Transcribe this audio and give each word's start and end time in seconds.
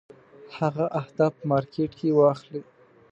هغه 0.57 0.85
اهداف 1.01 1.33
په 1.39 1.45
مارکېټ 1.51 1.91
کې 1.99 2.15
واخلي. 2.17 2.61